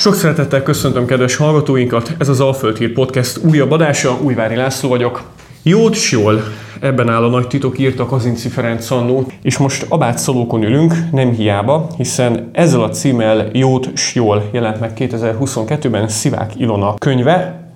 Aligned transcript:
Sok 0.00 0.14
szeretettel 0.14 0.62
köszöntöm 0.62 1.06
kedves 1.06 1.36
hallgatóinkat, 1.36 2.14
ez 2.18 2.28
az 2.28 2.40
Alföld 2.40 2.76
Hír 2.76 2.92
Podcast 2.92 3.44
újabb 3.44 3.70
adása, 3.70 4.18
Újvári 4.22 4.54
László 4.54 4.88
vagyok. 4.88 5.22
Jót 5.62 5.94
s 5.94 6.12
jól, 6.12 6.42
ebben 6.80 7.08
áll 7.08 7.24
a 7.24 7.28
nagy 7.28 7.46
titok, 7.46 7.78
írta 7.78 8.06
Kazinci 8.06 8.48
Ferenc 8.48 8.90
annó, 8.90 9.26
és 9.42 9.58
most 9.58 9.86
Abát 9.88 10.18
Szalókon 10.18 10.62
ülünk, 10.62 10.94
nem 11.12 11.30
hiába, 11.30 11.86
hiszen 11.96 12.50
ezzel 12.52 12.82
a 12.82 12.88
címmel 12.88 13.48
Jót 13.52 13.96
s 13.96 14.14
jól 14.14 14.48
jelent 14.52 14.80
meg 14.80 14.92
2022-ben 14.96 16.08
Szivák 16.08 16.52
Ilona 16.56 16.94
könyve, 16.94 17.68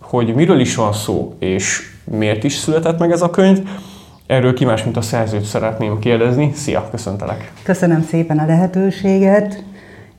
hogy 0.00 0.34
miről 0.34 0.60
is 0.60 0.74
van 0.74 0.92
szó, 0.92 1.34
és 1.38 1.80
miért 2.04 2.44
is 2.44 2.54
született 2.54 2.98
meg 2.98 3.10
ez 3.10 3.22
a 3.22 3.30
könyv, 3.30 3.58
Erről 4.26 4.54
ki 4.54 4.64
más, 4.64 4.84
mint 4.84 4.96
a 4.96 5.00
szerzőt 5.00 5.44
szeretném 5.44 5.98
kérdezni. 5.98 6.52
Szia, 6.54 6.88
köszöntelek! 6.90 7.52
Köszönöm 7.62 8.02
szépen 8.02 8.38
a 8.38 8.46
lehetőséget, 8.46 9.62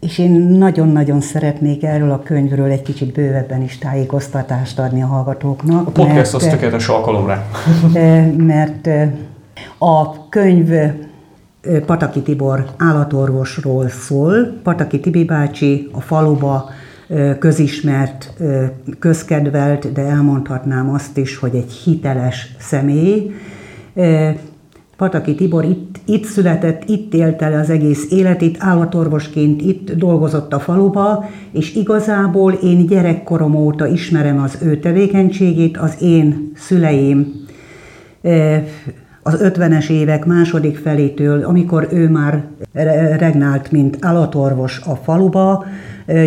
és 0.03 0.17
én 0.17 0.31
nagyon-nagyon 0.31 1.21
szeretnék 1.21 1.83
erről 1.83 2.11
a 2.11 2.21
könyvről 2.23 2.69
egy 2.69 2.81
kicsit 2.81 3.13
bővebben 3.13 3.61
is 3.61 3.77
tájékoztatást 3.77 4.79
adni 4.79 5.01
a 5.01 5.05
hallgatóknak. 5.05 5.87
A 5.87 5.91
podcast 5.91 6.15
mert, 6.15 6.33
az 6.33 6.47
tökéletes 6.47 6.87
alkalomra. 6.87 7.45
Mert 8.37 8.89
a 9.77 10.29
könyv 10.29 10.69
Pataki 11.85 12.21
Tibor 12.21 12.65
állatorvosról 12.77 13.89
szól. 13.89 14.59
Pataki 14.63 14.99
Tibi 14.99 15.23
bácsi 15.23 15.89
a 15.91 16.01
faluba 16.01 16.69
közismert, 17.39 18.33
közkedvelt, 18.99 19.91
de 19.91 20.01
elmondhatnám 20.01 20.89
azt 20.93 21.17
is, 21.17 21.37
hogy 21.37 21.55
egy 21.55 21.71
hiteles 21.71 22.55
személy, 22.59 23.31
Pataki 25.03 25.35
Tibor 25.35 25.63
itt, 25.63 25.99
itt 26.05 26.25
született, 26.25 26.89
itt 26.89 27.13
élte 27.13 27.49
le 27.49 27.59
az 27.59 27.69
egész 27.69 28.11
életét, 28.11 28.57
állatorvosként 28.59 29.61
itt 29.61 29.91
dolgozott 29.91 30.53
a 30.53 30.59
faluba, 30.59 31.25
és 31.51 31.75
igazából 31.75 32.53
én 32.53 32.85
gyerekkorom 32.85 33.55
óta 33.55 33.87
ismerem 33.87 34.39
az 34.39 34.57
ő 34.61 34.79
tevékenységét, 34.79 35.77
az 35.77 35.95
én 36.01 36.51
szüleim 36.55 37.33
az 39.23 39.39
50-es 39.43 39.89
évek 39.89 40.25
második 40.25 40.77
felétől, 40.77 41.43
amikor 41.43 41.87
ő 41.91 42.09
már 42.09 42.43
regnált, 43.17 43.71
mint 43.71 43.97
állatorvos 44.01 44.81
a 44.85 44.95
faluba, 44.95 45.65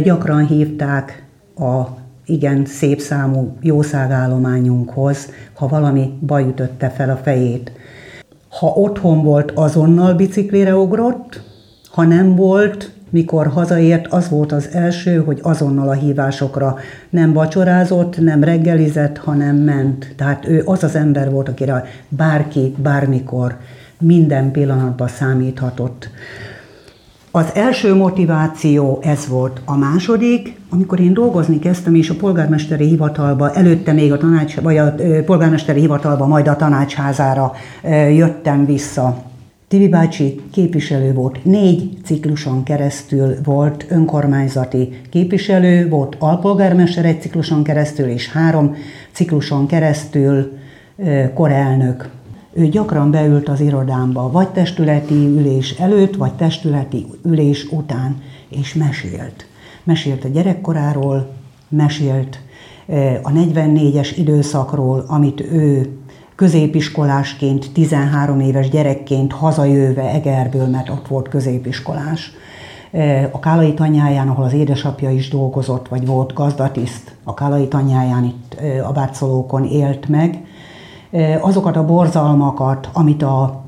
gyakran 0.02 0.46
hívták 0.46 1.26
a 1.58 1.82
igen 2.26 2.64
szép 2.64 3.00
számú 3.00 3.56
jószágállományunkhoz, 3.60 5.30
ha 5.54 5.68
valami 5.68 6.18
baj 6.26 6.42
ütötte 6.48 6.88
fel 6.88 7.10
a 7.10 7.16
fejét. 7.16 7.72
Ha 8.48 8.66
otthon 8.66 9.22
volt, 9.22 9.50
azonnal 9.54 10.14
biciklire 10.14 10.76
ugrott, 10.76 11.40
ha 11.90 12.02
nem 12.02 12.34
volt, 12.34 12.90
mikor 13.10 13.46
hazaért, 13.46 14.06
az 14.06 14.28
volt 14.28 14.52
az 14.52 14.68
első, 14.72 15.16
hogy 15.16 15.38
azonnal 15.42 15.88
a 15.88 15.92
hívásokra 15.92 16.76
nem 17.10 17.32
vacsorázott, 17.32 18.18
nem 18.18 18.44
reggelizett, 18.44 19.18
hanem 19.18 19.56
ment. 19.56 20.14
Tehát 20.16 20.48
ő 20.48 20.62
az 20.64 20.84
az 20.84 20.94
ember 20.94 21.30
volt, 21.30 21.48
akire 21.48 21.84
bárki, 22.08 22.74
bármikor, 22.76 23.56
minden 23.98 24.50
pillanatban 24.50 25.08
számíthatott. 25.08 26.10
Az 27.36 27.50
első 27.54 27.94
motiváció 27.94 28.98
ez 29.02 29.28
volt. 29.28 29.60
A 29.64 29.76
második, 29.76 30.60
amikor 30.68 31.00
én 31.00 31.14
dolgozni 31.14 31.58
kezdtem, 31.58 31.94
és 31.94 32.10
a 32.10 32.14
polgármesteri 32.14 32.86
hivatalba, 32.86 33.52
előtte 33.52 33.92
még 33.92 34.12
a 34.12 34.18
tanács, 34.18 34.60
vagy 34.60 34.76
a 34.76 34.94
polgármesteri 35.24 35.80
hivatalba, 35.80 36.26
majd 36.26 36.48
a 36.48 36.56
tanácsházára 36.56 37.52
jöttem 38.10 38.66
vissza. 38.66 39.22
Tibi 39.68 39.88
bácsi 39.88 40.40
képviselő 40.52 41.12
volt, 41.12 41.44
négy 41.44 41.90
cikluson 42.04 42.62
keresztül 42.62 43.34
volt 43.44 43.86
önkormányzati 43.88 45.00
képviselő, 45.10 45.88
volt 45.88 46.16
alpolgármester 46.18 47.04
egy 47.04 47.20
cikluson 47.20 47.62
keresztül, 47.62 48.06
és 48.06 48.30
három 48.32 48.74
cikluson 49.12 49.66
keresztül 49.66 50.52
korelnök 51.34 52.08
ő 52.56 52.68
gyakran 52.68 53.10
beült 53.10 53.48
az 53.48 53.60
irodámba, 53.60 54.30
vagy 54.30 54.48
testületi 54.48 55.14
ülés 55.14 55.70
előtt, 55.70 56.16
vagy 56.16 56.32
testületi 56.32 57.06
ülés 57.24 57.66
után, 57.70 58.16
és 58.48 58.74
mesélt. 58.74 59.46
Mesélt 59.84 60.24
a 60.24 60.28
gyerekkoráról, 60.28 61.32
mesélt 61.68 62.40
eh, 62.86 63.18
a 63.22 63.30
44-es 63.30 64.12
időszakról, 64.16 65.04
amit 65.06 65.40
ő 65.40 65.90
középiskolásként, 66.34 67.72
13 67.72 68.40
éves 68.40 68.68
gyerekként 68.68 69.32
hazajöve 69.32 70.02
Egerből, 70.02 70.66
mert 70.66 70.88
ott 70.88 71.08
volt 71.08 71.28
középiskolás, 71.28 72.32
eh, 72.90 73.28
a 73.32 73.38
Kálai 73.38 73.74
tanyáján, 73.74 74.28
ahol 74.28 74.44
az 74.44 74.52
édesapja 74.52 75.10
is 75.10 75.28
dolgozott, 75.28 75.88
vagy 75.88 76.06
volt 76.06 76.32
gazdatiszt, 76.32 77.14
a 77.24 77.34
Kálai 77.34 77.68
tanyáján 77.68 78.24
itt 78.24 78.56
eh, 78.60 78.88
a 78.88 78.92
Bárcolókon 78.92 79.64
élt 79.64 80.08
meg, 80.08 80.45
azokat 81.40 81.76
a 81.76 81.84
borzalmakat, 81.84 82.88
amit 82.92 83.22
a 83.22 83.64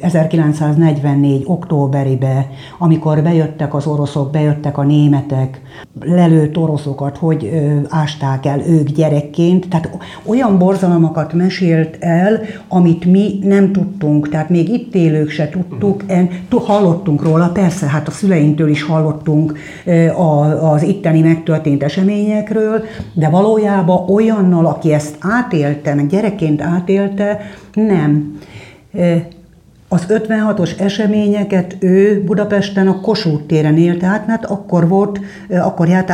1944. 0.00 1.42
októberibe, 1.46 2.50
amikor 2.78 3.22
bejöttek 3.22 3.74
az 3.74 3.86
oroszok, 3.86 4.30
bejöttek 4.30 4.78
a 4.78 4.82
németek, 4.82 5.60
lelőtt 6.00 6.58
oroszokat, 6.58 7.16
hogy 7.16 7.50
ásták 7.88 8.46
el 8.46 8.60
ők 8.60 8.88
gyerekként. 8.88 9.68
Tehát 9.68 9.98
olyan 10.26 10.58
borzalmakat 10.58 11.32
mesélt 11.32 11.96
el, 12.00 12.40
amit 12.68 13.04
mi 13.04 13.38
nem 13.42 13.72
tudtunk, 13.72 14.28
tehát 14.28 14.48
még 14.48 14.68
itt 14.68 14.94
élők 14.94 15.30
se 15.30 15.48
tudtuk, 15.48 16.02
en, 16.06 16.30
hallottunk 16.50 17.22
róla, 17.22 17.48
persze, 17.48 17.86
hát 17.86 18.08
a 18.08 18.10
szüleintől 18.10 18.68
is 18.68 18.82
hallottunk 18.82 19.58
az 20.60 20.82
itteni 20.82 21.20
megtörtént 21.20 21.82
eseményekről, 21.82 22.82
de 23.12 23.28
valójában 23.28 24.10
olyannal, 24.10 24.66
aki 24.66 24.92
ezt 24.92 25.16
átélte, 25.20 25.94
meg 25.94 26.06
gyerekként 26.06 26.62
átélte, 26.62 27.40
nem. 27.74 28.38
Az 29.92 30.06
56-os 30.08 30.80
eseményeket 30.80 31.76
ő 31.80 32.22
Budapesten 32.24 32.88
a 32.88 33.00
Kossuth 33.00 33.46
téren 33.46 33.76
élte 33.76 34.06
át, 34.06 34.26
mert 34.26 34.44
akkor 34.44 34.88
volt, 34.88 35.20
akkor 35.48 35.88
járt 35.88 36.10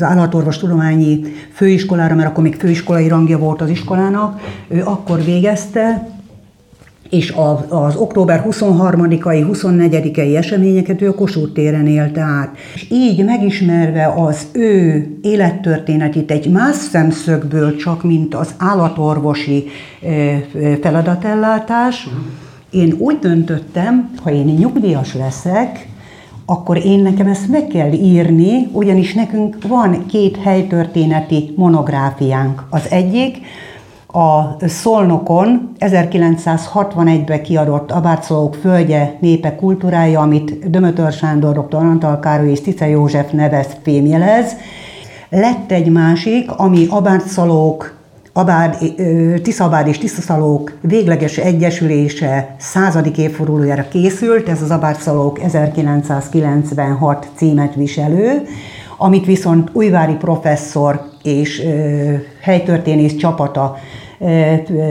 állatorvos 0.00 0.58
tudományi 0.58 1.20
főiskolára, 1.52 2.14
mert 2.14 2.28
akkor 2.28 2.42
még 2.42 2.54
főiskolai 2.54 3.08
rangja 3.08 3.38
volt 3.38 3.60
az 3.60 3.70
iskolának, 3.70 4.40
ő 4.68 4.82
akkor 4.84 5.24
végezte, 5.24 6.08
és 7.10 7.34
az 7.68 7.96
október 7.96 8.44
23-ai, 8.48 9.46
24-ei 9.52 10.36
eseményeket 10.36 11.02
ő 11.02 11.08
a 11.08 11.14
Kossuth 11.14 11.52
téren 11.52 11.86
élte 11.86 12.20
át. 12.20 12.56
És 12.74 12.86
így 12.90 13.24
megismerve 13.24 14.12
az 14.16 14.46
ő 14.52 15.06
élettörténetét 15.22 16.30
egy 16.30 16.50
más 16.50 16.76
szemszögből, 16.76 17.76
csak 17.76 18.02
mint 18.02 18.34
az 18.34 18.54
állatorvosi 18.58 19.64
feladatellátás, 20.80 22.08
én 22.72 22.94
úgy 22.98 23.18
döntöttem, 23.18 24.10
ha 24.22 24.30
én 24.30 24.44
nyugdíjas 24.44 25.14
leszek, 25.14 25.88
akkor 26.46 26.84
én 26.84 26.98
nekem 27.02 27.26
ezt 27.26 27.48
meg 27.48 27.66
kell 27.66 27.92
írni, 27.92 28.68
ugyanis 28.72 29.14
nekünk 29.14 29.56
van 29.68 30.06
két 30.06 30.36
helytörténeti 30.36 31.52
monográfiánk. 31.56 32.64
Az 32.70 32.90
egyik, 32.90 33.38
a 34.06 34.56
Szolnokon 34.68 35.72
1961-ben 35.78 37.42
kiadott 37.42 37.90
Abárcolók 37.90 38.54
földje, 38.54 39.16
népe, 39.20 39.54
kultúrája, 39.54 40.20
amit 40.20 40.70
Dömötör 40.70 41.12
Sándor, 41.12 41.66
dr. 41.66 41.76
Antal 41.76 42.18
Károly 42.18 42.50
és 42.50 42.60
Tice 42.60 42.88
József 42.88 43.30
nevez 43.30 43.66
fémjelez. 43.82 44.56
Lett 45.28 45.70
egy 45.70 45.88
másik, 45.88 46.50
ami 46.50 46.86
Abárcolók 46.90 48.01
Abád, 48.34 48.76
Tiszabád 49.42 49.86
és 49.86 49.98
Tiszaszalók 49.98 50.72
végleges 50.80 51.38
egyesülése 51.38 52.54
századik 52.58 53.18
évfordulójára 53.18 53.88
készült, 53.88 54.48
ez 54.48 54.62
az 54.62 54.70
Abárszalók 54.70 55.42
1996 55.42 57.28
címet 57.34 57.74
viselő, 57.74 58.42
amit 58.98 59.26
viszont 59.26 59.70
újvári 59.72 60.14
professzor 60.14 61.02
és 61.22 61.62
helytörténész 62.40 63.16
csapata 63.16 63.76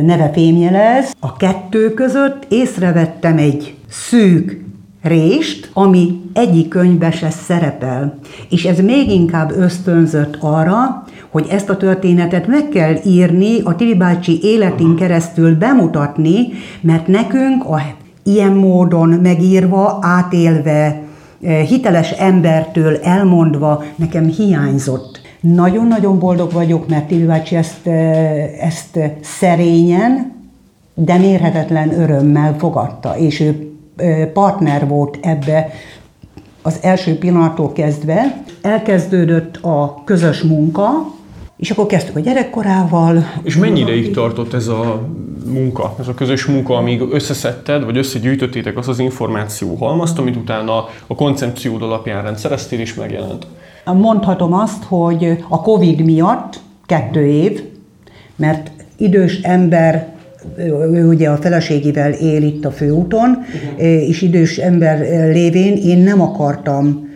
neve 0.02 0.32
fémjelez. 0.34 1.12
A 1.20 1.38
kettő 1.38 1.94
között 1.94 2.46
észrevettem 2.50 3.38
egy 3.38 3.76
szűk 3.90 4.62
rést, 5.02 5.70
ami 5.74 6.22
egyik 6.34 6.68
könyvbe 6.68 7.12
se 7.12 7.30
szerepel. 7.30 8.20
És 8.50 8.66
ez 8.66 8.80
még 8.80 9.12
inkább 9.12 9.52
ösztönzött 9.52 10.38
arra, 10.40 11.04
hogy 11.30 11.48
ezt 11.50 11.70
a 11.70 11.78
történetet 11.78 12.48
meg 12.48 12.70
kell 12.70 12.96
írni, 13.06 13.62
a 13.64 13.76
Tili 13.76 13.96
bácsi 13.96 14.40
életén 14.44 14.96
keresztül 14.96 15.56
bemutatni, 15.56 16.48
mert 16.82 17.08
nekünk 17.08 17.64
a 17.64 17.82
ilyen 18.24 18.54
módon 18.54 19.10
megírva, 19.10 19.98
átélve, 20.02 21.02
hiteles 21.68 22.12
embertől 22.12 22.98
elmondva 22.98 23.84
nekem 23.96 24.28
hiányzott 24.28 25.22
nagyon-nagyon 25.42 26.20
boldog 26.20 26.52
vagyok, 26.52 26.88
mert 26.88 27.08
Tibi 27.08 27.26
bácsi 27.26 27.56
ezt, 27.56 27.88
ezt 28.60 29.00
szerényen, 29.22 30.32
de 30.94 31.18
mérhetetlen 31.18 32.00
örömmel 32.00 32.56
fogadta, 32.58 33.18
és 33.18 33.40
ő 33.40 33.71
partner 34.34 34.88
volt 34.88 35.18
ebbe 35.22 35.70
az 36.62 36.80
első 36.82 37.18
pillanattól 37.18 37.72
kezdve 37.72 38.44
elkezdődött 38.62 39.58
a 39.58 40.02
közös 40.06 40.42
munka, 40.42 40.90
és 41.58 41.72
akkor 41.72 41.86
kezdtük 41.86 42.16
a 42.16 42.20
gyerekkorával. 42.20 43.26
És 43.44 43.58
mennyi 43.58 43.80
ideig 43.80 44.14
tartott 44.14 44.54
ez 44.54 44.68
a 44.68 45.08
munka, 45.46 45.96
ez 46.00 46.08
a 46.08 46.14
közös 46.14 46.46
munka, 46.46 46.76
amíg 46.76 47.02
összeszedted, 47.12 47.86
vagy 47.86 47.98
összegyűjtöttétek 47.98 48.78
azt 48.78 48.88
az 48.88 49.00
információ 49.00 49.76
halmazt, 49.76 50.20
amit 50.20 50.36
utána 50.36 50.86
a 51.08 51.16
koncepciód 51.16 51.82
alapján 51.82 52.24
rendszereztél 52.24 52.80
és 52.80 52.94
megjelent? 52.94 53.48
Mondhatom 53.86 54.54
azt, 54.54 54.84
hogy 54.84 55.44
a 55.50 55.62
Covid 55.62 56.02
miatt 56.02 56.60
kettő 56.86 57.26
év, 57.26 57.64
mert 58.36 58.72
idős 58.98 59.42
ember 59.42 60.14
ő 60.94 61.08
ugye 61.08 61.30
a 61.30 61.38
feleségével 61.38 62.12
él 62.12 62.44
itt 62.44 62.66
a 62.66 62.72
főúton, 62.72 63.38
és 63.78 64.22
idős 64.22 64.58
ember 64.58 65.00
lévén 65.32 65.78
én 65.78 66.04
nem 66.04 66.22
akartam 66.22 67.10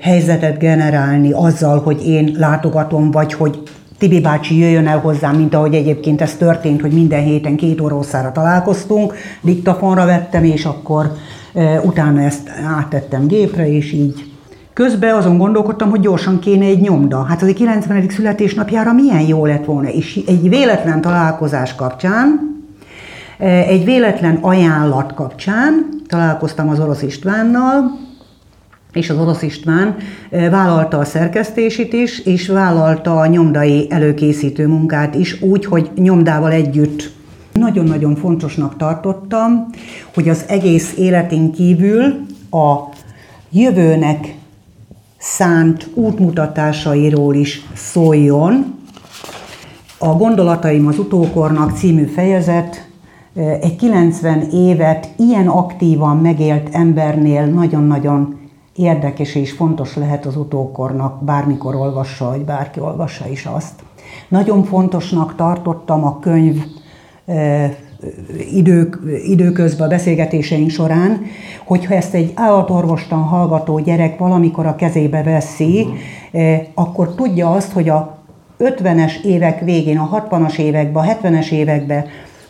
helyzetet 0.00 0.58
generálni 0.58 1.32
azzal, 1.32 1.78
hogy 1.78 2.06
én 2.06 2.34
látogatom, 2.38 3.10
vagy 3.10 3.32
hogy 3.32 3.62
Tibi 3.98 4.20
bácsi 4.20 4.58
jöjjön 4.58 4.86
el 4.86 4.98
hozzám, 4.98 5.36
mint 5.36 5.54
ahogy 5.54 5.74
egyébként 5.74 6.20
ez 6.20 6.34
történt, 6.36 6.80
hogy 6.80 6.92
minden 6.92 7.22
héten 7.22 7.56
két 7.56 7.80
óra 7.80 8.00
találkoztunk, 8.32 9.14
diktafonra 9.42 10.04
vettem, 10.04 10.44
és 10.44 10.64
akkor 10.64 11.12
utána 11.82 12.22
ezt 12.22 12.50
áttettem 12.78 13.26
gépre, 13.26 13.68
és 13.68 13.92
így 13.92 14.24
Közben 14.74 15.14
azon 15.14 15.38
gondolkodtam, 15.38 15.90
hogy 15.90 16.00
gyorsan 16.00 16.38
kéne 16.38 16.64
egy 16.64 16.80
nyomda. 16.80 17.22
Hát 17.22 17.42
az 17.42 17.48
egy 17.48 17.54
90. 17.54 18.08
születésnapjára 18.08 18.92
milyen 18.92 19.20
jó 19.20 19.46
lett 19.46 19.64
volna. 19.64 19.88
És 19.88 20.20
egy 20.26 20.48
véletlen 20.48 21.00
találkozás 21.00 21.74
kapcsán, 21.74 22.53
egy 23.38 23.84
véletlen 23.84 24.38
ajánlat 24.40 25.14
kapcsán 25.14 25.88
találkoztam 26.06 26.68
az 26.68 26.80
orosz 26.80 27.02
Istvánnal, 27.02 27.98
és 28.92 29.10
az 29.10 29.18
orosz 29.18 29.42
István 29.42 29.96
vállalta 30.30 30.98
a 30.98 31.04
szerkesztését 31.04 31.92
is, 31.92 32.18
és 32.18 32.48
vállalta 32.48 33.16
a 33.16 33.26
nyomdai 33.26 33.86
előkészítő 33.90 34.66
munkát 34.66 35.14
is, 35.14 35.42
úgy, 35.42 35.64
hogy 35.64 35.90
nyomdával 35.94 36.52
együtt 36.52 37.12
nagyon-nagyon 37.52 38.16
fontosnak 38.16 38.76
tartottam, 38.76 39.66
hogy 40.14 40.28
az 40.28 40.44
egész 40.48 40.94
életén 40.96 41.52
kívül 41.52 42.02
a 42.50 42.74
jövőnek 43.50 44.34
szánt 45.18 45.88
útmutatásairól 45.94 47.34
is 47.34 47.62
szóljon. 47.74 48.78
A 49.98 50.08
Gondolataim 50.08 50.86
az 50.86 50.98
utókornak 50.98 51.76
című 51.76 52.04
fejezet 52.04 52.88
egy 53.34 53.76
90 53.76 54.48
évet 54.52 55.08
ilyen 55.16 55.46
aktívan 55.46 56.16
megélt 56.16 56.68
embernél 56.72 57.44
nagyon-nagyon 57.44 58.38
érdekes 58.76 59.34
és 59.34 59.52
fontos 59.52 59.96
lehet 59.96 60.26
az 60.26 60.36
utókornak, 60.36 61.24
bármikor 61.24 61.74
olvassa, 61.74 62.28
vagy 62.28 62.44
bárki 62.44 62.80
olvassa 62.80 63.28
is 63.28 63.46
azt. 63.46 63.72
Nagyon 64.28 64.64
fontosnak 64.64 65.34
tartottam 65.36 66.04
a 66.04 66.18
könyv 66.18 66.64
idők, 68.52 68.98
időközben 69.26 69.86
a 69.86 69.90
beszélgetéseink 69.90 70.70
során, 70.70 71.22
hogyha 71.64 71.94
ezt 71.94 72.14
egy 72.14 72.32
állatorvostan 72.34 73.22
hallgató 73.22 73.78
gyerek 73.78 74.18
valamikor 74.18 74.66
a 74.66 74.76
kezébe 74.76 75.22
veszi, 75.22 75.86
akkor 76.74 77.14
tudja 77.14 77.50
azt, 77.50 77.72
hogy 77.72 77.88
a 77.88 78.18
50-es 78.58 79.22
évek 79.22 79.60
végén, 79.60 79.98
a 79.98 80.26
60-as 80.28 80.58
években, 80.58 81.08
a 81.08 81.12
70-es 81.12 81.50
években 81.50 82.04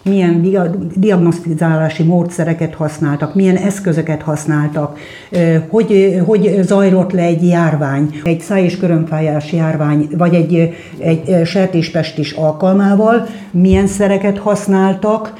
milyen 0.04 0.46
diagnosztizálási 0.94 2.02
módszereket 2.02 2.74
használtak, 2.74 3.34
milyen 3.34 3.56
eszközöket 3.56 4.22
használtak, 4.22 4.98
hogy, 5.68 6.20
hogy 6.24 6.58
zajlott 6.62 7.12
le 7.12 7.22
egy 7.22 7.46
járvány, 7.46 8.20
egy 8.24 8.40
száj- 8.40 8.64
és 8.64 8.76
körömfájás 8.76 9.52
járvány, 9.52 10.08
vagy 10.18 10.34
egy, 10.34 10.74
egy 10.98 11.46
sertéspestis 11.46 12.32
alkalmával, 12.32 13.26
milyen 13.50 13.86
szereket 13.86 14.38
használtak, 14.38 15.32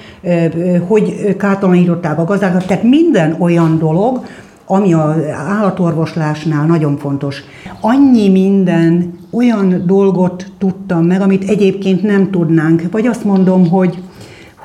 hogy 0.87 1.37
kártalanították 1.37 2.19
a 2.19 2.25
gazdákat, 2.25 2.67
tehát 2.67 2.83
minden 2.83 3.37
olyan 3.39 3.79
dolog, 3.79 4.25
ami 4.67 4.93
az 4.93 5.17
állatorvoslásnál 5.49 6.67
nagyon 6.67 6.97
fontos. 6.97 7.43
Annyi 7.81 8.29
minden 8.29 9.19
olyan 9.31 9.83
dolgot 9.87 10.47
tudtam 10.59 11.05
meg, 11.05 11.21
amit 11.21 11.49
egyébként 11.49 12.03
nem 12.03 12.31
tudnánk. 12.31 12.83
Vagy 12.91 13.07
azt 13.07 13.25
mondom, 13.25 13.69
hogy 13.69 13.99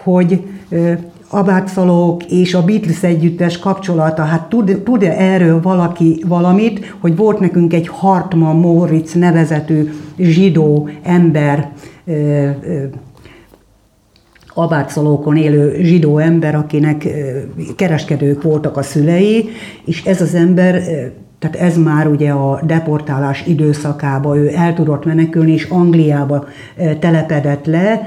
hogy 0.03 0.43
Abátszalók 1.31 2.25
és 2.25 2.53
a 2.53 2.63
Beatles 2.63 3.03
együttes 3.03 3.59
kapcsolata, 3.59 4.21
hát 4.21 4.49
tud, 4.49 4.81
tud-e 4.83 5.11
erről 5.11 5.61
valaki 5.61 6.23
valamit, 6.27 6.95
hogy 6.99 7.15
volt 7.15 7.39
nekünk 7.39 7.73
egy 7.73 7.87
Hartman 7.87 8.55
Moritz 8.55 9.13
nevezetű 9.13 9.89
zsidó 10.17 10.89
ember, 11.03 11.71
Abátszalókon 14.53 15.37
élő 15.37 15.81
zsidó 15.81 16.17
ember, 16.17 16.55
akinek 16.55 17.07
kereskedők 17.75 18.41
voltak 18.41 18.77
a 18.77 18.81
szülei, 18.81 19.49
és 19.85 20.03
ez 20.03 20.21
az 20.21 20.35
ember 20.35 20.83
tehát 21.39 21.55
ez 21.55 21.77
már 21.77 22.07
ugye 22.07 22.31
a 22.31 22.61
deportálás 22.65 23.43
időszakába 23.47 24.37
ő 24.37 24.51
el 24.55 24.73
tudott 24.73 25.05
menekülni, 25.05 25.51
és 25.51 25.63
Angliába 25.63 26.47
telepedett 26.99 27.65
le, 27.65 28.01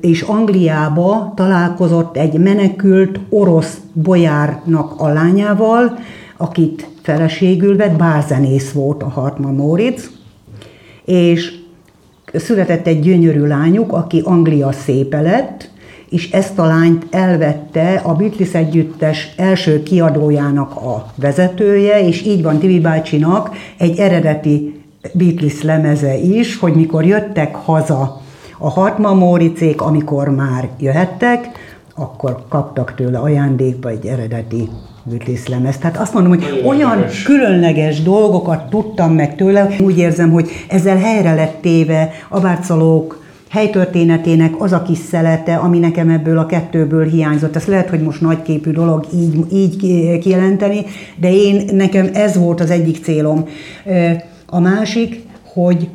és 0.00 0.22
Angliába 0.22 1.32
találkozott 1.36 2.16
egy 2.16 2.38
menekült 2.38 3.20
orosz 3.28 3.78
bolyárnak 3.92 5.00
a 5.00 5.08
lányával, 5.08 5.98
akit 6.36 6.88
feleségül 7.02 7.76
vett, 7.76 7.96
bárzenész 7.96 8.72
volt 8.72 9.02
a 9.02 9.08
Hartmann 9.08 9.56
Moritz, 9.56 10.10
és 11.04 11.52
született 12.34 12.86
egy 12.86 13.00
gyönyörű 13.00 13.46
lányuk, 13.46 13.92
aki 13.92 14.20
Anglia 14.24 14.72
szépe 14.72 15.20
lett, 15.20 15.70
és 16.10 16.30
ezt 16.30 16.58
a 16.58 16.66
lányt 16.66 17.06
elvette 17.10 18.00
a 18.04 18.14
Beatles 18.14 18.54
együttes 18.54 19.28
első 19.36 19.82
kiadójának 19.82 20.76
a 20.76 21.06
vezetője, 21.16 22.06
és 22.06 22.22
így 22.22 22.42
van 22.42 22.58
Tibi 22.58 22.80
bácsinak 22.80 23.50
egy 23.78 23.98
eredeti 23.98 24.80
Beatles 25.12 25.62
lemeze 25.62 26.16
is, 26.16 26.58
hogy 26.58 26.74
mikor 26.74 27.04
jöttek 27.04 27.54
haza 27.54 28.20
a 28.62 28.70
Hartmann 28.70 29.18
Móricék, 29.18 29.82
amikor 29.82 30.28
már 30.28 30.68
jöhettek, 30.78 31.48
akkor 31.94 32.44
kaptak 32.48 32.94
tőle 32.94 33.18
ajándékba 33.18 33.88
egy 33.88 34.06
eredeti 34.06 34.68
Beatles 35.02 35.48
lemez. 35.48 35.78
Tehát 35.78 35.96
azt 35.96 36.14
mondom, 36.14 36.32
hogy 36.32 36.62
olyan 36.66 37.04
különleges 37.24 38.02
dolgokat 38.02 38.70
tudtam 38.70 39.12
meg 39.12 39.36
tőle, 39.36 39.68
úgy 39.80 39.98
érzem, 39.98 40.30
hogy 40.30 40.50
ezzel 40.68 40.96
helyre 40.96 41.34
lett 41.34 41.62
téve 41.62 42.10
a 42.28 42.40
bárcalók 42.40 43.22
helytörténetének 43.48 44.60
az 44.60 44.72
a 44.72 44.82
kis 44.82 44.98
szelete, 44.98 45.56
ami 45.56 45.78
nekem 45.78 46.08
ebből 46.08 46.38
a 46.38 46.46
kettőből 46.46 47.04
hiányzott. 47.04 47.56
Ez 47.56 47.64
lehet, 47.64 47.88
hogy 47.88 48.02
most 48.02 48.20
nagyképű 48.20 48.70
dolog 48.70 49.06
így, 49.14 49.52
így 49.52 50.18
kijelenteni, 50.18 50.84
de 51.16 51.32
én 51.32 51.64
nekem 51.72 52.10
ez 52.12 52.36
volt 52.36 52.60
az 52.60 52.70
egyik 52.70 53.02
célom. 53.04 53.44
A 54.46 54.60
másik, 54.60 55.22
hogy 55.54 55.88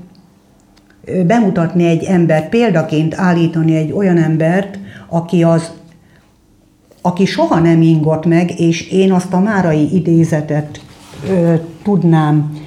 bemutatni 1.28 1.86
egy 1.86 2.04
embert, 2.04 2.50
példaként 2.50 3.16
állítani 3.18 3.76
egy 3.76 3.92
olyan 3.92 4.18
embert, 4.18 4.80
aki 5.10 5.44
az 5.44 5.72
aki 7.02 7.26
soha 7.26 7.60
nem 7.60 7.82
ingott 7.82 8.26
meg, 8.26 8.60
és 8.60 8.92
én 8.92 9.12
azt 9.12 9.34
a 9.34 9.40
márai 9.40 9.96
idézetet 9.96 10.82
ö, 11.30 11.54
tudnám 11.84 12.58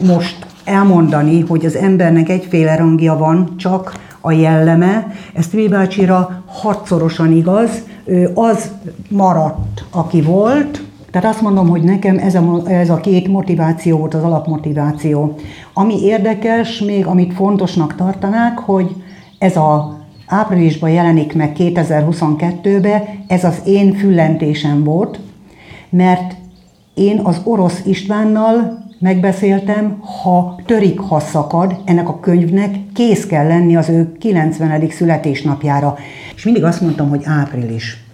most 0.00 0.46
elmondani, 0.64 1.40
hogy 1.40 1.64
az 1.64 1.76
embernek 1.76 2.28
egyféle 2.28 2.76
rangja 2.76 3.16
van, 3.16 3.54
csak 3.56 3.92
a 4.20 4.32
jelleme. 4.32 5.06
Ez 5.34 5.48
Tvébácsira 5.48 6.42
hatszorosan 6.46 7.32
igaz. 7.32 7.70
Ő 8.04 8.30
az 8.34 8.70
maradt, 9.08 9.84
aki 9.90 10.20
volt, 10.20 10.82
tehát 11.16 11.30
azt 11.30 11.42
mondom, 11.42 11.68
hogy 11.68 11.82
nekem 11.82 12.18
ez 12.18 12.34
a, 12.34 12.62
ez 12.66 12.90
a 12.90 12.96
két 12.96 13.28
motiváció 13.28 13.98
volt 13.98 14.14
az 14.14 14.22
alapmotiváció. 14.22 15.34
Ami 15.72 16.02
érdekes, 16.02 16.78
még 16.78 17.06
amit 17.06 17.32
fontosnak 17.32 17.94
tartanák, 17.94 18.58
hogy 18.58 18.94
ez 19.38 19.56
a 19.56 19.98
áprilisban 20.26 20.90
jelenik 20.90 21.34
meg 21.34 21.56
2022-ben, 21.58 23.02
ez 23.26 23.44
az 23.44 23.60
én 23.64 23.94
füllentésem 23.94 24.84
volt, 24.84 25.18
mert 25.88 26.34
én 26.94 27.20
az 27.22 27.40
orosz 27.44 27.82
Istvánnal 27.84 28.84
megbeszéltem, 28.98 29.98
ha 30.22 30.60
törik, 30.66 31.00
ha 31.00 31.20
szakad, 31.20 31.76
ennek 31.84 32.08
a 32.08 32.20
könyvnek 32.20 32.74
kész 32.94 33.26
kell 33.26 33.46
lenni 33.46 33.76
az 33.76 33.88
ő 33.88 34.16
90. 34.18 34.90
születésnapjára. 34.90 35.96
És 36.34 36.44
mindig 36.44 36.64
azt 36.64 36.80
mondtam, 36.80 37.08
hogy 37.08 37.22
április. 37.24 38.05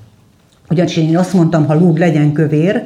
Ugyanis 0.72 0.96
én 0.96 1.16
azt 1.16 1.32
mondtam, 1.32 1.66
ha 1.66 1.74
lúg 1.74 1.98
legyen 1.98 2.32
kövér, 2.32 2.82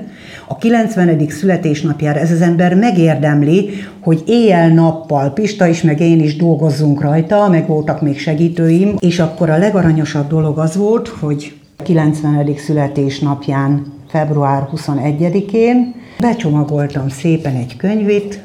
a 0.49 0.57
90. 0.57 1.29
születésnapjára 1.29 2.19
ez 2.19 2.31
az 2.31 2.41
ember 2.41 2.75
megérdemli, 2.75 3.71
hogy 4.01 4.23
éjjel-nappal, 4.27 5.33
Pista 5.33 5.67
is, 5.67 5.83
meg 5.83 6.01
én 6.01 6.21
is 6.21 6.37
dolgozzunk 6.37 7.01
rajta, 7.01 7.49
meg 7.49 7.67
voltak 7.67 8.03
még 8.03 8.19
segítőim, 8.19 8.97
és 8.99 9.19
akkor 9.19 9.51
a 9.51 9.59
legaranyosabb 9.59 10.29
dolog 10.29 10.59
az 10.59 10.77
volt, 10.77 11.09
hogy 11.09 11.55
90. 11.85 12.51
születésnapján 12.57 13.93
február 14.09 14.69
21-én. 14.77 15.95
Becsomagoltam 16.21 17.09
szépen 17.09 17.55
egy 17.55 17.77
könyvét, 17.77 18.41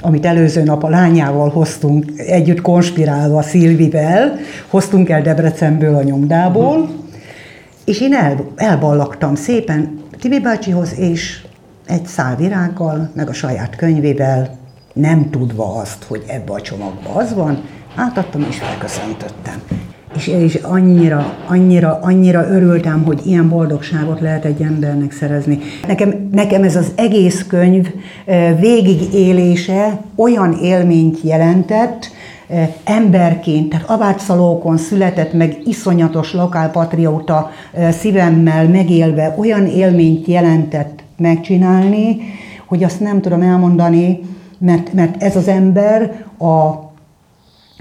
amit 0.00 0.26
előző 0.26 0.62
nap 0.62 0.82
a 0.82 0.88
lányával 0.88 1.48
hoztunk, 1.48 2.04
együtt 2.16 2.60
konspirálva 2.60 3.42
Szilvivel, 3.42 4.38
hoztunk 4.66 5.08
el 5.08 5.22
Debrecenből 5.22 5.94
a 5.94 6.02
nyomdából, 6.02 6.78
uh-huh. 6.78 7.02
És 7.84 8.00
én 8.00 8.14
el, 8.14 8.52
elballagtam 8.56 9.34
szépen 9.34 10.02
Tibi 10.20 10.40
bácsihoz, 10.40 10.98
és 10.98 11.44
egy 11.86 12.06
szál 12.06 12.36
virággal, 12.36 13.10
meg 13.14 13.28
a 13.28 13.32
saját 13.32 13.76
könyvével, 13.76 14.56
nem 14.92 15.30
tudva 15.30 15.76
azt, 15.76 16.04
hogy 16.04 16.24
ebbe 16.26 16.52
a 16.52 16.60
csomagba 16.60 17.14
az 17.14 17.34
van, 17.34 17.62
átadtam 17.94 18.46
és 18.48 18.56
felköszöntöttem. 18.56 19.62
És, 20.16 20.26
és 20.26 20.54
annyira, 20.54 21.36
annyira, 21.46 21.98
annyira 22.02 22.48
örültem, 22.48 23.04
hogy 23.04 23.20
ilyen 23.24 23.48
boldogságot 23.48 24.20
lehet 24.20 24.44
egy 24.44 24.62
embernek 24.62 25.12
szerezni. 25.12 25.58
Nekem, 25.86 26.28
nekem 26.32 26.62
ez 26.62 26.76
az 26.76 26.92
egész 26.94 27.44
könyv 27.48 27.88
végigélése 28.60 30.00
olyan 30.14 30.52
élményt 30.52 31.20
jelentett, 31.22 32.10
emberként, 32.84 33.68
tehát 33.68 33.90
abátszalókon 33.90 34.76
született 34.76 35.32
meg 35.32 35.58
iszonyatos 35.64 36.32
lokálpatrióta 36.32 37.50
szívemmel 37.90 38.68
megélve 38.68 39.34
olyan 39.38 39.66
élményt 39.66 40.26
jelentett 40.26 41.02
megcsinálni, 41.16 42.16
hogy 42.66 42.84
azt 42.84 43.00
nem 43.00 43.20
tudom 43.20 43.42
elmondani, 43.42 44.20
mert, 44.58 44.92
mert 44.92 45.22
ez 45.22 45.36
az 45.36 45.48
ember 45.48 46.24
a 46.38 46.82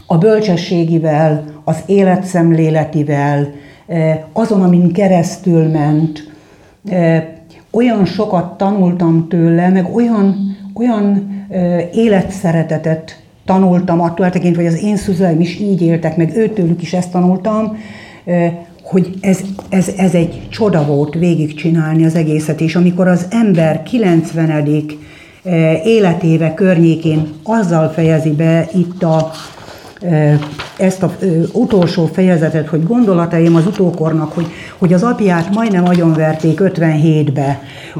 a 0.07 0.17
bölcsességivel, 0.17 1.43
az 1.63 1.77
életszemléletivel, 1.85 3.47
azon, 4.33 4.61
amin 4.61 4.91
keresztül 4.91 5.67
ment, 5.67 6.31
olyan 7.71 8.05
sokat 8.05 8.57
tanultam 8.57 9.27
tőle, 9.27 9.69
meg 9.69 9.95
olyan, 9.95 10.57
olyan 10.73 11.29
életszeretetet 11.93 13.22
tanultam 13.45 14.01
attól 14.01 14.29
tekintve, 14.29 14.63
hogy 14.63 14.73
az 14.73 14.83
én 14.83 14.97
szüleim 14.97 15.41
is 15.41 15.59
így 15.59 15.81
éltek, 15.81 16.17
meg 16.17 16.35
őtőlük 16.35 16.81
is 16.81 16.93
ezt 16.93 17.11
tanultam, 17.11 17.77
hogy 18.83 19.13
ez, 19.21 19.39
ez, 19.69 19.91
ez 19.97 20.13
egy 20.13 20.41
csoda 20.49 20.85
volt 20.85 21.13
végigcsinálni 21.13 22.05
az 22.05 22.15
egészet, 22.15 22.61
és 22.61 22.75
amikor 22.75 23.07
az 23.07 23.25
ember 23.29 23.83
90. 23.83 24.85
életéve 25.83 26.53
környékén 26.53 27.27
azzal 27.43 27.89
fejezi 27.89 28.31
be 28.31 28.67
itt 28.75 29.03
a, 29.03 29.31
ezt 30.83 31.03
az 31.03 31.11
utolsó 31.53 32.05
fejezetet, 32.05 32.67
hogy 32.67 32.83
gondolataim 32.83 33.55
az 33.55 33.67
utókornak, 33.67 34.31
hogy, 34.31 34.47
hogy 34.77 34.93
az 34.93 35.03
apját 35.03 35.53
majdnem 35.53 35.85
agyonverték 35.85 36.59
57-be, 36.63 37.59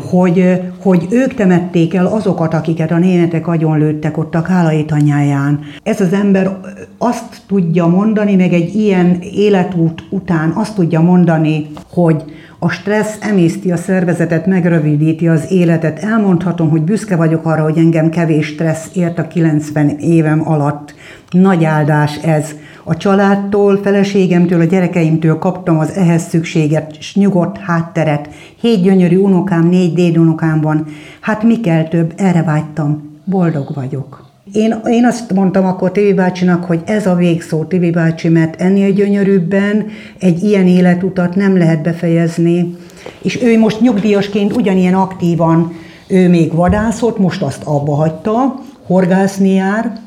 hogy, 0.09 0.61
hogy 0.81 1.07
ők 1.09 1.33
temették 1.33 1.93
el 1.93 2.05
azokat, 2.05 2.53
akiket 2.53 2.91
a 2.91 2.97
németek 2.97 3.47
agyonlőttek 3.47 4.17
ott 4.17 4.35
a 4.35 4.41
Kálai 4.41 4.85
tanyáján. 4.85 5.59
Ez 5.83 6.01
az 6.01 6.13
ember 6.13 6.57
azt 6.97 7.41
tudja 7.47 7.87
mondani, 7.87 8.35
meg 8.35 8.53
egy 8.53 8.75
ilyen 8.75 9.19
életút 9.21 10.03
után 10.09 10.51
azt 10.55 10.75
tudja 10.75 11.01
mondani, 11.01 11.69
hogy 11.89 12.23
a 12.63 12.69
stressz 12.69 13.17
emészti 13.19 13.71
a 13.71 13.77
szervezetet, 13.77 14.45
megrövidíti 14.45 15.27
az 15.27 15.51
életet. 15.51 15.99
Elmondhatom, 15.99 16.69
hogy 16.69 16.81
büszke 16.81 17.15
vagyok 17.15 17.45
arra, 17.45 17.63
hogy 17.63 17.77
engem 17.77 18.09
kevés 18.09 18.47
stressz 18.47 18.89
ért 18.93 19.19
a 19.19 19.27
90 19.27 19.89
évem 19.99 20.47
alatt. 20.49 20.95
Nagy 21.31 21.63
áldás 21.63 22.17
ez. 22.17 22.55
A 22.83 22.97
családtól, 22.97 23.79
feleségemtől, 23.83 24.61
a 24.61 24.63
gyerekeimtől 24.63 25.37
kaptam 25.39 25.79
az 25.79 25.91
ehhez 25.91 26.27
szükséget, 26.27 27.01
s 27.01 27.15
nyugodt 27.15 27.57
hátteret. 27.57 28.29
Hét 28.59 28.81
gyönyörű 28.81 29.17
unokám, 29.17 29.67
négy 29.67 29.93
dédunokám 29.93 30.61
van. 30.61 30.85
Hát 31.19 31.43
mi 31.43 31.59
kell 31.59 31.83
több, 31.83 32.13
erre 32.15 32.43
vágytam. 32.43 33.11
Boldog 33.25 33.71
vagyok. 33.73 34.31
Én, 34.53 34.75
én 34.85 35.05
azt 35.05 35.33
mondtam 35.33 35.65
akkor 35.65 35.91
Tibi 35.91 36.13
bácsinak, 36.13 36.63
hogy 36.63 36.81
ez 36.85 37.07
a 37.07 37.15
végszó, 37.15 37.63
Tibi 37.63 37.89
bácsi, 37.91 38.27
mert 38.27 38.61
ennél 38.61 38.91
gyönyörűbben 38.91 39.85
egy 40.19 40.43
ilyen 40.43 40.67
életutat 40.67 41.35
nem 41.35 41.57
lehet 41.57 41.81
befejezni. 41.81 42.75
És 43.21 43.43
ő 43.43 43.59
most 43.59 43.81
nyugdíjasként 43.81 44.55
ugyanilyen 44.55 44.93
aktívan, 44.93 45.71
ő 46.07 46.29
még 46.29 46.53
vadászott, 46.53 47.17
most 47.17 47.41
azt 47.41 47.63
abba 47.63 47.95
hagyta, 47.95 48.59
horgászni 48.85 49.53
jár. 49.53 49.99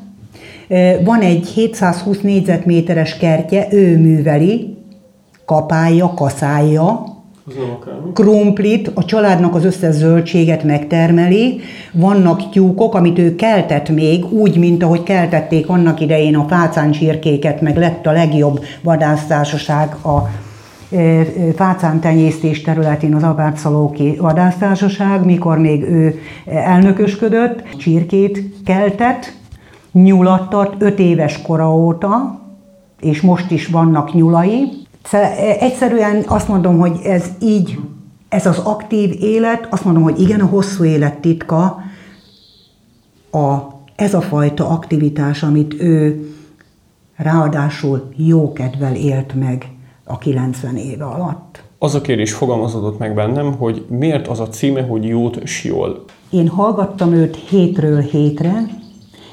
Van 1.03 1.19
egy 1.21 1.47
720 1.47 2.19
négyzetméteres 2.21 3.17
kertje, 3.17 3.67
ő 3.71 3.97
műveli, 3.97 4.77
kapálja, 5.45 6.13
kaszálja, 6.13 7.03
krumplit, 8.13 8.91
a 8.93 9.05
családnak 9.05 9.55
az 9.55 9.65
összes 9.65 9.95
zöldséget 9.95 10.63
megtermeli, 10.63 11.59
vannak 11.91 12.49
tyúkok, 12.49 12.95
amit 12.95 13.19
ő 13.19 13.35
keltett 13.35 13.89
még, 13.89 14.25
úgy, 14.25 14.57
mint 14.57 14.83
ahogy 14.83 15.03
keltették 15.03 15.69
annak 15.69 15.99
idején 15.99 16.35
a 16.35 16.45
fácán 16.47 16.91
csirkéket, 16.91 17.61
meg 17.61 17.77
lett 17.77 18.05
a 18.05 18.11
legjobb 18.11 18.63
vadásztársaság 18.81 19.95
a 20.03 20.29
fácán 21.55 21.99
tenyésztés 21.99 22.61
területén 22.61 23.15
az 23.15 23.23
Abárcalóki 23.23 24.15
vadásztársaság, 24.19 25.25
mikor 25.25 25.57
még 25.57 25.83
ő 25.83 26.19
elnökösködött, 26.45 27.63
csirkét 27.77 28.43
keltett, 28.65 29.33
nyulattat 30.03 30.75
öt 30.77 30.99
éves 30.99 31.41
kora 31.41 31.75
óta, 31.75 32.39
és 32.99 33.21
most 33.21 33.51
is 33.51 33.67
vannak 33.67 34.13
nyulai, 34.13 34.85
Szóval 35.07 35.27
egyszerűen 35.59 36.23
azt 36.27 36.47
mondom, 36.47 36.79
hogy 36.79 36.99
ez 37.03 37.25
így, 37.41 37.79
ez 38.29 38.45
az 38.45 38.57
aktív 38.57 39.15
élet, 39.19 39.67
azt 39.69 39.85
mondom, 39.85 40.03
hogy 40.03 40.21
igen, 40.21 40.39
a 40.39 40.45
hosszú 40.45 40.83
élet 40.83 41.19
titka, 41.19 41.81
a, 43.31 43.57
ez 43.95 44.13
a 44.13 44.21
fajta 44.21 44.69
aktivitás, 44.69 45.43
amit 45.43 45.81
ő 45.81 46.27
ráadásul 47.15 48.09
jókedvel 48.15 48.95
élt 48.95 49.33
meg 49.33 49.71
a 50.03 50.17
90 50.17 50.75
éve 50.75 51.05
alatt. 51.05 51.63
Az 51.79 51.95
a 51.95 52.01
kérdés 52.01 52.33
fogalmazódott 52.33 52.99
meg 52.99 53.13
bennem, 53.13 53.53
hogy 53.57 53.85
miért 53.89 54.27
az 54.27 54.39
a 54.39 54.47
címe, 54.47 54.81
hogy 54.81 55.05
Jót 55.05 55.47
Siol? 55.47 56.03
Én 56.29 56.47
hallgattam 56.47 57.13
őt 57.13 57.35
hétről 57.35 58.01
hétre, 58.01 58.63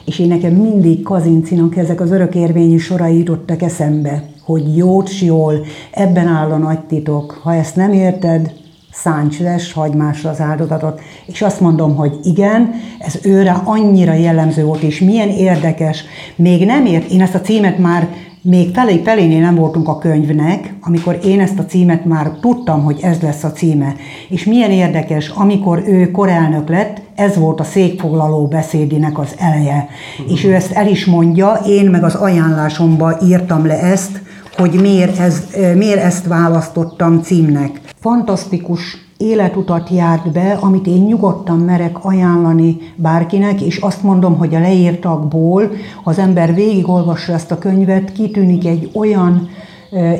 és 0.04 0.18
én 0.18 0.28
nekem 0.28 0.52
mindig 0.52 1.02
Kazincinak 1.02 1.76
ezek 1.76 2.00
az 2.00 2.10
örökérvényű 2.10 2.76
sorai 2.76 3.18
jutottak 3.18 3.62
eszembe 3.62 4.32
hogy 4.44 4.76
jót 4.76 5.08
siol, 5.08 5.64
ebben 5.90 6.26
áll 6.26 6.50
a 6.50 6.56
nagy 6.56 6.80
titok. 6.80 7.40
Ha 7.42 7.54
ezt 7.54 7.76
nem 7.76 7.92
érted, 7.92 8.52
szánts 8.92 9.40
les, 9.40 9.72
hagyd 9.72 9.96
másra 9.96 10.30
az 10.30 10.40
áldozatot. 10.40 11.00
És 11.26 11.42
azt 11.42 11.60
mondom, 11.60 11.96
hogy 11.96 12.18
igen, 12.22 12.70
ez 12.98 13.18
őre 13.22 13.60
annyira 13.64 14.12
jellemző 14.12 14.64
volt, 14.64 14.82
és 14.82 15.00
milyen 15.00 15.28
érdekes. 15.28 16.04
Még 16.36 16.64
nem 16.64 16.86
ért, 16.86 17.10
én 17.10 17.20
ezt 17.20 17.34
a 17.34 17.40
címet 17.40 17.78
már 17.78 18.08
még 18.46 18.74
felé, 18.74 19.00
felénél 19.04 19.40
nem 19.40 19.54
voltunk 19.54 19.88
a 19.88 19.98
könyvnek, 19.98 20.74
amikor 20.80 21.18
én 21.24 21.40
ezt 21.40 21.58
a 21.58 21.64
címet 21.64 22.04
már 22.04 22.30
tudtam, 22.40 22.82
hogy 22.82 22.98
ez 23.02 23.20
lesz 23.20 23.44
a 23.44 23.52
címe. 23.52 23.94
És 24.28 24.44
milyen 24.44 24.70
érdekes, 24.70 25.28
amikor 25.28 25.82
ő 25.86 26.10
korelnök 26.10 26.68
lett, 26.68 27.00
ez 27.14 27.36
volt 27.36 27.60
a 27.60 27.64
székfoglaló 27.64 28.46
beszédinek 28.46 29.18
az 29.18 29.34
eleje. 29.38 29.88
És 30.28 30.44
ő 30.44 30.54
ezt 30.54 30.72
el 30.72 30.86
is 30.86 31.04
mondja, 31.04 31.52
én 31.66 31.90
meg 31.90 32.04
az 32.04 32.14
ajánlásomba 32.14 33.18
írtam 33.22 33.66
le 33.66 33.78
ezt, 33.78 34.20
hogy 34.56 34.80
miért, 34.80 35.18
ez, 35.18 35.42
miért 35.74 36.02
ezt 36.02 36.26
választottam 36.26 37.22
címnek. 37.22 37.80
Fantasztikus 38.00 39.03
életutat 39.24 39.88
járt 39.88 40.32
be, 40.32 40.52
amit 40.60 40.86
én 40.86 41.02
nyugodtan 41.02 41.58
merek 41.58 42.04
ajánlani 42.04 42.76
bárkinek, 42.96 43.60
és 43.60 43.76
azt 43.76 44.02
mondom, 44.02 44.36
hogy 44.38 44.54
a 44.54 44.60
leírtakból, 44.60 45.70
ha 46.02 46.10
az 46.10 46.18
ember 46.18 46.54
végigolvassa 46.54 47.32
ezt 47.32 47.50
a 47.50 47.58
könyvet, 47.58 48.12
kitűnik 48.12 48.66
egy 48.66 48.90
olyan 48.94 49.48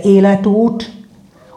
életút, 0.03 0.93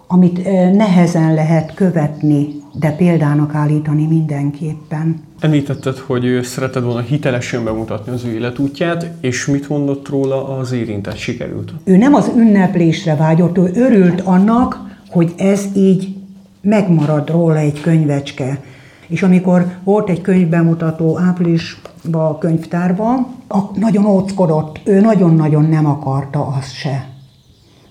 amit 0.08 0.44
nehezen 0.74 1.34
lehet 1.34 1.74
követni, 1.74 2.48
de 2.80 2.92
példának 2.92 3.56
állítani 3.56 4.06
mindenképpen. 4.06 5.22
Említetted, 5.39 5.98
hogy 5.98 6.39
szereted 6.44 6.84
volna 6.84 7.00
hitelesen 7.00 7.63
bemutatni 7.63 8.12
az 8.12 8.24
ő 8.25 8.34
életútját, 8.34 9.12
és 9.22 9.46
mit 9.46 9.70
mondott 9.70 10.10
róla 10.10 10.58
az 10.58 10.72
érintett? 10.72 11.18
Sikerült? 11.18 11.74
Ő 11.84 11.98
nem 11.98 12.13
az 12.13 12.32
ünneplésre 12.36 13.16
vágyott, 13.16 13.58
ő 13.58 13.72
örült 13.74 14.22
annak, 14.22 14.86
hogy 15.10 15.34
ez 15.38 15.66
így 15.75 16.16
megmarad 16.67 17.29
róla 17.29 17.57
egy 17.57 17.81
könyvecske. 17.81 18.59
És 19.07 19.24
amikor 19.24 19.77
volt 19.83 20.09
egy 20.09 20.21
könyvbemutató 20.21 21.19
áprilisban 21.19 22.25
a 22.25 22.38
könyvtárban, 22.38 23.36
nagyon 23.74 24.05
óckodott, 24.05 24.79
ő 24.83 25.00
nagyon-nagyon 25.00 25.65
nem 25.65 25.86
akarta 25.86 26.45
azt 26.45 26.74
se. 26.74 27.09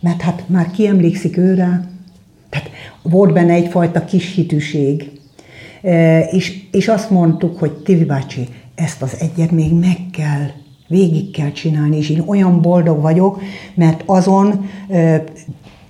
Mert 0.01 0.21
hát 0.21 0.45
már 0.49 0.71
kiemlékszik 0.71 1.37
őre, 1.37 1.89
tehát 2.51 2.71
volt 3.03 3.33
benne 3.33 3.53
egyfajta 3.53 4.05
kis 4.05 4.35
hitűség. 4.35 5.11
E, 5.83 6.21
és, 6.21 6.63
és 6.71 6.89
azt 6.89 7.11
mondtuk, 7.11 7.59
hogy 7.59 7.73
Tivi 7.73 8.05
bácsi, 8.05 8.49
ezt 8.75 9.03
az 9.03 9.17
egyet 9.21 9.51
még 9.51 9.73
meg 9.73 9.99
kell, 10.13 10.47
végig 10.89 11.31
kell 11.31 11.51
csinálni, 11.51 11.97
és 11.97 12.11
én 12.11 12.23
olyan 12.27 12.61
boldog 12.61 13.01
vagyok, 13.01 13.41
mert 13.75 14.03
azon 14.07 14.69
e, 14.89 15.25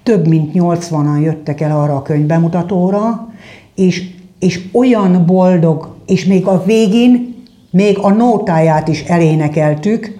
több 0.06 0.26
mint 0.28 0.50
80-an 0.54 1.22
jöttek 1.22 1.60
el 1.60 1.80
arra 1.80 1.94
a 1.96 2.02
könyvbemutatóra, 2.02 3.32
és, 3.74 4.10
és 4.38 4.60
olyan 4.72 5.26
boldog, 5.26 5.94
és 6.06 6.24
még 6.24 6.46
a 6.46 6.62
végén 6.64 7.34
még 7.70 7.98
a 7.98 8.10
nótáját 8.10 8.88
is 8.88 9.02
elénekeltük, 9.02 10.18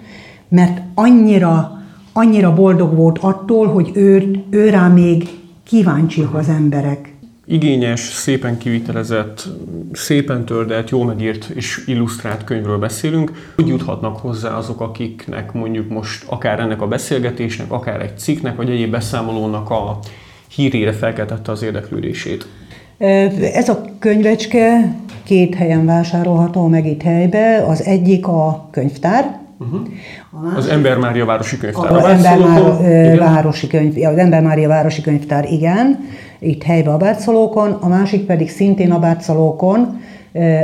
mert 0.49 0.81
annyira, 0.93 1.71
annyira 2.13 2.53
boldog 2.53 2.95
volt 2.95 3.17
attól, 3.17 3.67
hogy 3.67 3.91
ő, 3.93 4.43
ő 4.49 4.69
rá 4.69 4.87
még 4.87 5.29
kíváncsiak 5.63 6.33
az 6.33 6.49
emberek. 6.49 7.16
Igényes, 7.49 7.99
szépen 7.99 8.57
kivitelezett, 8.57 9.47
szépen 9.91 10.45
tördelt, 10.45 10.89
jól 10.89 11.05
megírt 11.05 11.49
és 11.55 11.83
illusztrált 11.85 12.43
könyvről 12.43 12.77
beszélünk. 12.77 13.51
Hogy 13.55 13.67
juthatnak 13.67 14.17
hozzá 14.17 14.57
azok, 14.57 14.81
akiknek 14.81 15.53
mondjuk 15.53 15.89
most 15.89 16.23
akár 16.27 16.59
ennek 16.59 16.81
a 16.81 16.87
beszélgetésnek, 16.87 17.71
akár 17.71 18.01
egy 18.01 18.17
cikknek, 18.17 18.55
vagy 18.55 18.69
egyéb 18.69 18.91
beszámolónak 18.91 19.69
a 19.69 19.99
hírére 20.47 20.91
felkeltette 20.91 21.51
az 21.51 21.63
érdeklődését? 21.63 22.47
Ez 23.53 23.69
a 23.69 23.85
könyvecske 23.99 24.95
két 25.23 25.55
helyen 25.55 25.85
vásárolható 25.85 26.67
meg 26.67 26.85
itt 26.85 27.01
helybe. 27.01 27.63
Az 27.67 27.83
egyik 27.83 28.27
a 28.27 28.67
könyvtár, 28.71 29.39
Uh-huh. 29.59 30.55
Az 30.55 30.67
Ember 30.67 30.97
Mária 30.97 31.25
Városi 31.25 31.57
Könyvtár. 31.57 31.91
Az 31.91 32.03
Ember 32.03 32.37
Mária 32.37 33.17
Városi 33.17 33.67
Könyv, 33.67 34.05
az 34.05 34.17
Ember 34.17 34.41
Mária 34.41 34.67
Városi 34.67 35.01
Könyvtár, 35.01 35.51
igen, 35.51 35.99
itt 36.39 36.63
helybe 36.63 36.91
a 36.91 36.97
Bátszalókon, 36.97 37.71
a 37.71 37.87
másik 37.87 38.25
pedig 38.25 38.49
szintén 38.49 38.91
a 38.91 38.99
Bátszalókon, 38.99 40.01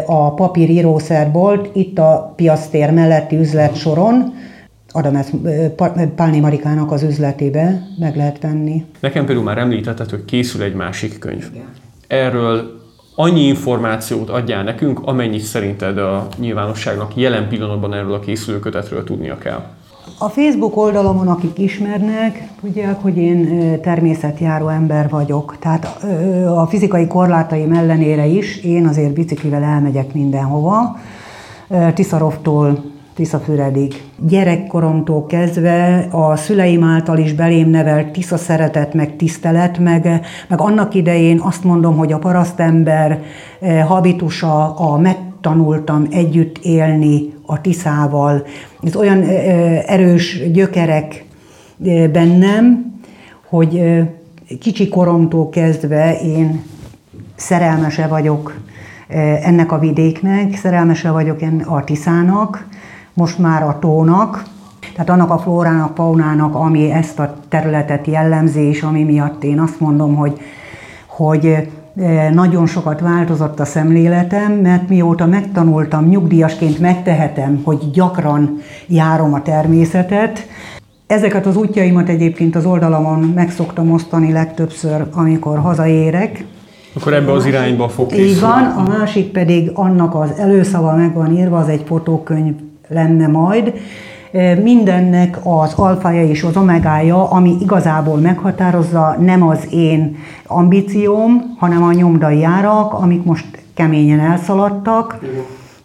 a 0.06 0.34
papír 0.34 0.70
írószerbolt, 0.70 1.70
itt 1.76 1.98
a 2.00 2.34
piasztér 2.36 2.92
melletti 2.92 3.36
üzletsoron, 3.36 4.34
Adamász 4.92 5.32
Pálné 6.16 6.40
Marikának 6.40 6.92
az 6.92 7.04
üzletébe 7.04 7.88
meg 8.00 8.16
lehet 8.16 8.42
venni. 8.42 8.86
Nekem 9.00 9.26
például 9.26 9.46
már 9.46 9.58
említetted, 9.58 10.10
hogy 10.10 10.26
készül 10.26 10.62
egy 10.62 10.74
másik 10.74 11.20
könyv. 11.20 11.50
Erről 12.08 12.82
annyi 13.16 13.42
információt 13.42 14.30
adjál 14.30 14.64
nekünk, 14.64 15.00
amennyit 15.04 15.42
szerinted 15.42 15.98
a 15.98 16.28
nyilvánosságnak 16.38 17.16
jelen 17.16 17.48
pillanatban 17.48 17.94
erről 17.94 18.14
a 18.14 18.20
készülő 18.20 18.60
kötetről 18.60 19.04
tudnia 19.04 19.38
kell. 19.38 19.64
A 20.18 20.30
Facebook 20.30 20.78
oldalamon, 20.78 21.28
akik 21.28 21.58
ismernek, 21.58 22.48
tudják, 22.62 23.02
hogy 23.02 23.18
én 23.18 23.82
természetjáró 23.82 24.68
ember 24.68 25.10
vagyok. 25.10 25.56
Tehát 25.60 26.04
a 26.48 26.68
fizikai 26.68 27.08
korlátaim 27.08 27.74
ellenére 27.74 28.26
is 28.26 28.58
én 28.58 28.88
azért 28.88 29.14
biciklivel 29.14 29.64
elmegyek 29.64 30.14
mindenhova. 30.14 31.00
Tiszaroftól 31.94 32.93
Tiszafüredig. 33.16 34.02
Gyerekkoromtól 34.20 35.26
kezdve 35.26 36.08
a 36.12 36.36
szüleim 36.36 36.84
által 36.84 37.18
is 37.18 37.34
belém 37.34 37.70
nevelt 37.70 38.12
Tisza 38.12 38.38
szeretet, 38.38 38.94
meg 38.94 39.16
tisztelet, 39.16 39.78
meg, 39.78 40.04
meg 40.48 40.62
annak 40.62 40.94
idején 40.94 41.40
azt 41.40 41.64
mondom, 41.64 41.98
hogy 41.98 42.12
a 42.12 42.18
parasztember 42.18 43.24
eh, 43.60 43.88
habitusa, 43.88 44.76
a 44.76 44.98
megtanultam 44.98 46.08
együtt 46.12 46.58
élni 46.58 47.34
a 47.46 47.62
Tiszával. 47.62 48.46
Ez 48.84 48.96
olyan 48.96 49.22
eh, 49.22 49.84
erős 49.88 50.52
gyökerek 50.52 51.26
eh, 51.86 52.08
bennem, 52.08 52.94
hogy 53.50 54.02
kicsi 54.60 54.90
koromtól 54.90 55.50
kezdve 55.50 56.20
én 56.20 56.64
szerelmese 57.36 58.08
vagyok 58.08 58.62
ennek 59.44 59.72
a 59.72 59.80
vidéknek, 59.80 60.56
szerelmese 60.56 61.12
vagyok 61.12 61.40
a 61.66 61.84
Tiszának, 61.84 62.68
most 63.14 63.40
már 63.40 63.64
a 63.64 63.78
tónak, 63.80 64.44
tehát 64.94 65.10
annak 65.10 65.30
a 65.30 65.38
flórának, 65.38 65.96
faunának, 65.96 66.56
ami 66.56 66.92
ezt 66.92 67.20
a 67.20 67.36
területet 67.48 68.08
jellemzi, 68.08 68.60
és 68.60 68.82
ami 68.82 69.04
miatt 69.04 69.44
én 69.44 69.60
azt 69.60 69.80
mondom, 69.80 70.16
hogy, 70.16 70.40
hogy 71.06 71.46
eh, 71.46 72.30
nagyon 72.34 72.66
sokat 72.66 73.00
változott 73.00 73.60
a 73.60 73.66
szemléletem, 73.66 74.52
mert 74.52 74.90
mióta 74.90 75.26
megtanultam, 75.26 76.06
nyugdíjasként 76.06 76.80
megtehetem, 76.80 77.62
hogy 77.64 77.92
gyakran 77.92 78.60
járom 78.88 79.34
a 79.34 79.42
természetet. 79.42 80.48
Ezeket 81.08 81.46
az 81.46 81.56
útjaimat 81.56 82.10
egyébként 82.10 82.56
az 82.56 82.66
oldalamon 82.66 83.20
meg 83.20 83.52
szoktam 83.52 83.92
osztani 83.92 84.32
legtöbbször, 84.32 85.06
amikor 85.12 85.60
hazaérek. 85.60 86.46
Akkor 86.96 87.14
ebbe 87.14 87.32
az 87.32 87.46
irányba 87.46 87.90
fog 87.90 88.08
készülni. 88.08 88.30
Így 88.30 88.40
van, 88.40 88.64
a 88.64 88.98
másik 88.98 89.32
pedig 89.32 89.72
annak 89.74 90.16
az 90.16 90.32
előszava 90.38 90.96
meg 90.96 91.14
van 91.14 91.38
írva, 91.38 91.58
az 91.58 91.68
egy 91.68 91.84
fotókönyv 91.86 92.54
lenne 92.94 93.28
majd. 93.28 93.74
Mindennek 94.64 95.38
az 95.44 95.74
alfája 95.74 96.24
és 96.28 96.44
az 96.44 96.58
omegája, 96.58 97.30
ami 97.30 97.56
igazából 97.62 98.18
meghatározza 98.18 99.16
nem 99.20 99.48
az 99.48 99.68
én 99.72 100.18
ambícióm, 100.48 101.56
hanem 101.60 101.84
a 101.84 101.92
nyomdai 101.94 102.44
árak, 102.44 102.94
amik 102.94 103.24
most 103.24 103.46
keményen 103.74 104.20
elszaladtak, 104.20 105.20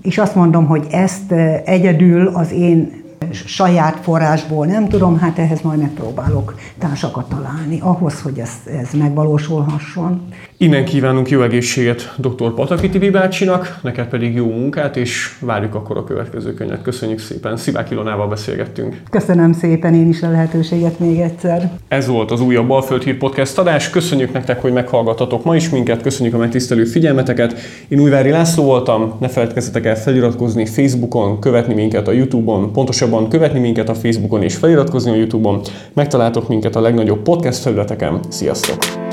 és 0.03 0.19
azt 0.19 0.35
mondom, 0.35 0.67
hogy 0.67 0.87
ezt 0.91 1.33
egyedül 1.65 2.27
az 2.27 2.53
én 2.53 2.99
saját 3.33 3.99
forrásból 4.03 4.67
nem 4.67 4.89
tudom, 4.89 5.19
hát 5.19 5.39
ehhez 5.39 5.61
majd 5.61 5.79
megpróbálok 5.79 6.55
társakat 6.79 7.29
találni, 7.29 7.81
ahhoz, 7.81 8.23
hogy 8.23 8.39
ez, 8.39 8.51
ez 8.81 8.89
megvalósulhasson. 8.99 10.29
Innen 10.61 10.85
kívánunk 10.85 11.29
jó 11.29 11.43
egészséget 11.43 12.15
dr. 12.17 12.55
Pataki 12.55 12.89
Tibi 12.89 13.11
bácsinak, 13.11 13.79
neked 13.83 14.07
pedig 14.07 14.35
jó 14.35 14.47
munkát, 14.47 14.97
és 14.97 15.37
várjuk 15.41 15.75
akkor 15.75 15.97
a 15.97 16.05
következő 16.05 16.55
könyvet. 16.55 16.83
Köszönjük 16.83 17.19
szépen, 17.19 17.57
Szivák 17.57 17.91
Ilonával 17.91 18.29
beszélgettünk. 18.29 19.01
Köszönöm 19.11 19.53
szépen 19.53 19.95
én 19.95 20.09
is 20.09 20.23
a 20.23 20.31
lehetőséget 20.31 20.99
még 20.99 21.19
egyszer. 21.19 21.71
Ez 21.89 22.07
volt 22.07 22.31
az 22.31 22.41
újabb 22.41 22.67
Balföld 22.67 23.03
Hír 23.03 23.17
Podcast 23.17 23.59
adás. 23.59 23.91
Köszönjük 23.91 24.33
nektek, 24.33 24.61
hogy 24.61 24.73
meghallgatatok 24.73 25.45
ma 25.45 25.57
is 25.57 25.69
minket, 25.71 26.03
köszönjük 26.03 26.35
a 26.35 26.39
megtisztelő 26.39 26.85
figyelmeteket. 26.85 27.55
Én 27.89 28.01
Újvári 28.01 28.31
László 28.31 28.65
voltam, 28.65 29.15
ne 29.21 29.29
feledkezzetek 29.29 29.85
el 29.85 29.97
feliratkozni 29.97 30.67
Facebookon, 30.67 31.41
követni 31.41 31.75
minket 31.75 32.09
a 32.09 32.13
Youtube-on, 32.13 32.73
pontosabban 32.73 33.29
követni 33.29 33.59
minket 33.59 33.89
a 33.89 33.95
Facebookon 33.95 34.43
és 34.43 34.55
feliratkozni 34.55 35.11
a 35.11 35.15
Youtube-on. 35.15 35.61
Megtaláltok 35.93 36.49
minket 36.49 36.77
a 36.77 36.81
legnagyobb 36.81 37.23
podcast 37.23 37.59
felületeken. 37.59 38.21
Sziasztok! 38.29 39.08